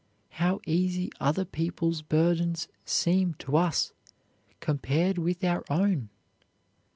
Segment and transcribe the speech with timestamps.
[0.39, 3.93] How easy other people's burdens seem to us
[4.59, 6.09] compared with our own!